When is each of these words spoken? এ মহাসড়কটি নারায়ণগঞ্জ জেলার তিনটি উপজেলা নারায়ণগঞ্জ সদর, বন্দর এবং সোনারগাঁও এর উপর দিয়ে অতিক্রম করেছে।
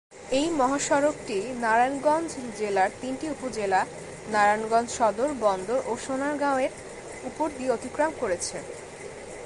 এ 0.31 0.43
মহাসড়কটি 0.51 1.37
নারায়ণগঞ্জ 1.59 2.31
জেলার 2.59 2.89
তিনটি 3.01 3.25
উপজেলা 3.29 3.81
নারায়ণগঞ্জ 4.29 4.89
সদর, 4.89 5.29
বন্দর 5.39 5.79
এবং 5.81 5.97
সোনারগাঁও 5.97 6.57
এর 6.59 6.73
উপর 7.25 7.47
দিয়ে 7.57 7.71
অতিক্রম 7.71 8.11
করেছে। 8.19 8.57